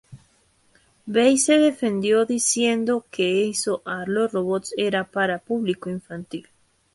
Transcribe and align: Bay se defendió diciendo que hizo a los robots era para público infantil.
Bay 1.05 1.37
se 1.37 1.59
defendió 1.59 2.25
diciendo 2.25 3.05
que 3.11 3.45
hizo 3.45 3.83
a 3.85 4.05
los 4.07 4.31
robots 4.31 4.73
era 4.75 5.03
para 5.03 5.37
público 5.37 5.91
infantil. 5.91 6.49